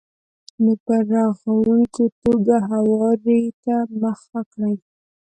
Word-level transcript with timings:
نو 0.63 0.71
په 0.85 0.95
رغونکې 1.11 2.05
توګه 2.23 2.55
هواري 2.71 3.41
ته 3.63 3.75
مخه 4.01 4.39
کړئ. 4.51 4.75